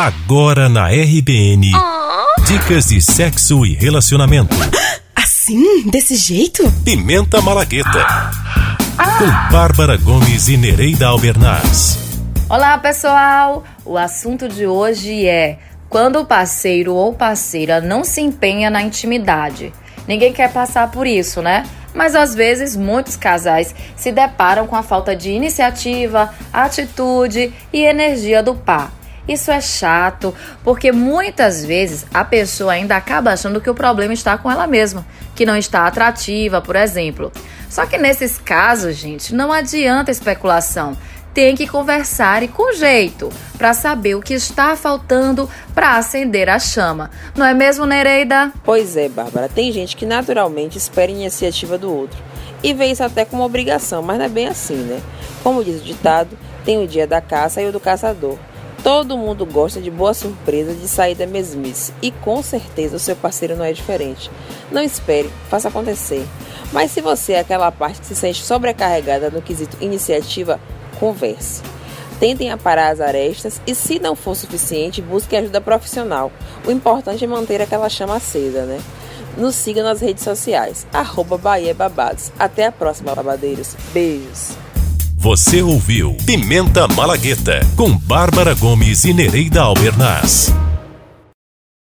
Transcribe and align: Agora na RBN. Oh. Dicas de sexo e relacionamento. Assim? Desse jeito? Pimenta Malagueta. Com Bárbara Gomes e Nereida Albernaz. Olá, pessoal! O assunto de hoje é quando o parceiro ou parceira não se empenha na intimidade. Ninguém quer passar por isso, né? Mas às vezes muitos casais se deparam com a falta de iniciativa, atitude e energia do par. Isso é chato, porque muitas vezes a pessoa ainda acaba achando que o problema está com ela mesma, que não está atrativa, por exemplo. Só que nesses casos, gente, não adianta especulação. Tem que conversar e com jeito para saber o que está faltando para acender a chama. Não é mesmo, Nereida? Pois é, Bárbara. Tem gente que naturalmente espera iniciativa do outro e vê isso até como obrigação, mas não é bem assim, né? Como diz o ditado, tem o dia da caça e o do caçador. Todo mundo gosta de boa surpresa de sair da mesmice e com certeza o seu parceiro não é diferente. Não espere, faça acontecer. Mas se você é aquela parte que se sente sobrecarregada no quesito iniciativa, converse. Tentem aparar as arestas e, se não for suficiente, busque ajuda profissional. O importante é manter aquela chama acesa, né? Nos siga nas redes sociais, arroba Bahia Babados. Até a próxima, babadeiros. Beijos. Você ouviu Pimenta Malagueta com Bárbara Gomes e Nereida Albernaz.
Agora 0.00 0.66
na 0.66 0.88
RBN. 0.88 1.72
Oh. 1.74 2.40
Dicas 2.44 2.86
de 2.86 3.02
sexo 3.02 3.66
e 3.66 3.74
relacionamento. 3.74 4.56
Assim? 5.14 5.90
Desse 5.90 6.16
jeito? 6.16 6.72
Pimenta 6.82 7.42
Malagueta. 7.42 8.30
Com 8.96 9.52
Bárbara 9.52 9.98
Gomes 9.98 10.48
e 10.48 10.56
Nereida 10.56 11.06
Albernaz. 11.06 11.98
Olá, 12.48 12.78
pessoal! 12.78 13.62
O 13.84 13.98
assunto 13.98 14.48
de 14.48 14.66
hoje 14.66 15.26
é 15.26 15.58
quando 15.90 16.20
o 16.20 16.24
parceiro 16.24 16.94
ou 16.94 17.12
parceira 17.12 17.78
não 17.78 18.02
se 18.02 18.22
empenha 18.22 18.70
na 18.70 18.80
intimidade. 18.80 19.70
Ninguém 20.08 20.32
quer 20.32 20.50
passar 20.50 20.90
por 20.90 21.06
isso, 21.06 21.42
né? 21.42 21.66
Mas 21.92 22.14
às 22.14 22.34
vezes 22.34 22.74
muitos 22.74 23.16
casais 23.16 23.74
se 23.96 24.10
deparam 24.10 24.66
com 24.66 24.76
a 24.76 24.82
falta 24.82 25.14
de 25.14 25.30
iniciativa, 25.30 26.32
atitude 26.54 27.52
e 27.70 27.82
energia 27.82 28.42
do 28.42 28.54
par. 28.54 28.98
Isso 29.28 29.50
é 29.50 29.60
chato, 29.60 30.34
porque 30.64 30.90
muitas 30.92 31.64
vezes 31.64 32.06
a 32.12 32.24
pessoa 32.24 32.72
ainda 32.72 32.96
acaba 32.96 33.32
achando 33.32 33.60
que 33.60 33.70
o 33.70 33.74
problema 33.74 34.12
está 34.12 34.36
com 34.36 34.50
ela 34.50 34.66
mesma, 34.66 35.06
que 35.34 35.46
não 35.46 35.56
está 35.56 35.86
atrativa, 35.86 36.60
por 36.60 36.76
exemplo. 36.76 37.30
Só 37.68 37.86
que 37.86 37.96
nesses 37.96 38.38
casos, 38.38 38.96
gente, 38.96 39.34
não 39.34 39.52
adianta 39.52 40.10
especulação. 40.10 40.96
Tem 41.32 41.54
que 41.54 41.68
conversar 41.68 42.42
e 42.42 42.48
com 42.48 42.72
jeito 42.72 43.28
para 43.56 43.72
saber 43.72 44.16
o 44.16 44.20
que 44.20 44.34
está 44.34 44.74
faltando 44.74 45.48
para 45.72 45.96
acender 45.96 46.48
a 46.48 46.58
chama. 46.58 47.08
Não 47.36 47.46
é 47.46 47.54
mesmo, 47.54 47.86
Nereida? 47.86 48.52
Pois 48.64 48.96
é, 48.96 49.08
Bárbara. 49.08 49.48
Tem 49.48 49.70
gente 49.70 49.96
que 49.96 50.04
naturalmente 50.04 50.76
espera 50.76 51.12
iniciativa 51.12 51.78
do 51.78 51.94
outro 51.94 52.18
e 52.62 52.74
vê 52.74 52.86
isso 52.86 53.02
até 53.02 53.24
como 53.24 53.44
obrigação, 53.44 54.02
mas 54.02 54.18
não 54.18 54.24
é 54.24 54.28
bem 54.28 54.48
assim, 54.48 54.74
né? 54.74 55.00
Como 55.42 55.64
diz 55.64 55.80
o 55.80 55.84
ditado, 55.84 56.36
tem 56.64 56.82
o 56.82 56.86
dia 56.86 57.06
da 57.06 57.20
caça 57.20 57.62
e 57.62 57.68
o 57.68 57.72
do 57.72 57.80
caçador. 57.80 58.36
Todo 58.82 59.18
mundo 59.18 59.44
gosta 59.44 59.78
de 59.78 59.90
boa 59.90 60.14
surpresa 60.14 60.72
de 60.72 60.88
sair 60.88 61.14
da 61.14 61.26
mesmice 61.26 61.92
e 62.00 62.10
com 62.10 62.42
certeza 62.42 62.96
o 62.96 63.00
seu 63.00 63.14
parceiro 63.14 63.54
não 63.54 63.64
é 63.64 63.72
diferente. 63.72 64.30
Não 64.72 64.82
espere, 64.82 65.30
faça 65.50 65.68
acontecer. 65.68 66.26
Mas 66.72 66.90
se 66.90 67.02
você 67.02 67.34
é 67.34 67.40
aquela 67.40 67.70
parte 67.70 68.00
que 68.00 68.06
se 68.06 68.16
sente 68.16 68.42
sobrecarregada 68.42 69.28
no 69.28 69.42
quesito 69.42 69.76
iniciativa, 69.82 70.58
converse. 70.98 71.62
Tentem 72.18 72.50
aparar 72.50 72.90
as 72.90 73.00
arestas 73.00 73.60
e, 73.66 73.74
se 73.74 73.98
não 73.98 74.14
for 74.14 74.34
suficiente, 74.34 75.02
busque 75.02 75.36
ajuda 75.36 75.60
profissional. 75.60 76.30
O 76.66 76.70
importante 76.70 77.24
é 77.24 77.26
manter 77.26 77.60
aquela 77.60 77.88
chama 77.88 78.16
acesa, 78.16 78.64
né? 78.64 78.78
Nos 79.36 79.54
siga 79.54 79.82
nas 79.82 80.00
redes 80.00 80.24
sociais, 80.24 80.86
arroba 80.92 81.38
Bahia 81.38 81.74
Babados. 81.74 82.30
Até 82.38 82.66
a 82.66 82.72
próxima, 82.72 83.14
babadeiros. 83.14 83.74
Beijos. 83.92 84.69
Você 85.20 85.60
ouviu 85.60 86.16
Pimenta 86.24 86.88
Malagueta 86.88 87.60
com 87.76 87.94
Bárbara 87.94 88.54
Gomes 88.54 89.04
e 89.04 89.12
Nereida 89.12 89.60
Albernaz. 89.60 90.50